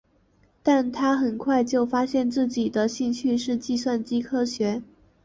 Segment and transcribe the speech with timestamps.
[0.63, 4.81] 但他很快就发现自己的兴趣是计算机科学。